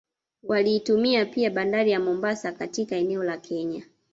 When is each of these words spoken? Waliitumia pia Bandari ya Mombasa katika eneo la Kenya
Waliitumia 0.43 1.25
pia 1.25 1.49
Bandari 1.49 1.91
ya 1.91 1.99
Mombasa 1.99 2.51
katika 2.51 2.95
eneo 2.95 3.23
la 3.23 3.37
Kenya 3.37 3.85